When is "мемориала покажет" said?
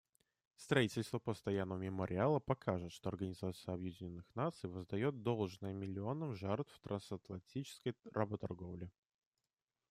1.77-2.91